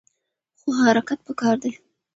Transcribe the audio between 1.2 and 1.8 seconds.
پکار دی.